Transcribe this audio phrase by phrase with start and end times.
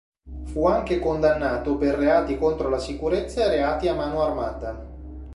[0.45, 4.85] Fu anche condannato per reati contro la sicurezza e reati a mano armata.